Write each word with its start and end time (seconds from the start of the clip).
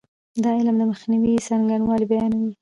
دا 0.43 0.51
علم 0.59 0.75
د 0.79 0.83
مخنیوي 0.91 1.33
څرنګوالی 1.47 2.05
بیانوي. 2.11 2.51